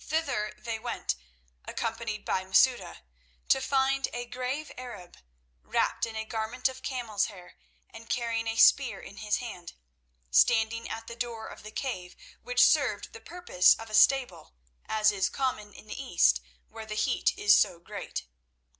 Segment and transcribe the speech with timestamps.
[0.00, 1.14] Thither they went,
[1.64, 2.98] accompanied by Masouda,
[3.48, 5.16] to find a grave Arab,
[5.62, 7.56] wrapped in a garment of camel's hair
[7.88, 9.72] and carrying a spear in his hand,
[10.30, 14.52] standing at the door of the cave which served the purpose of a stable,
[14.84, 18.26] as is common in the East where the heat is so great.